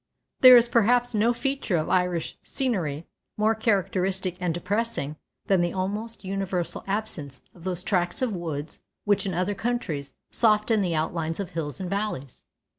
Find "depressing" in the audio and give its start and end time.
4.51-5.15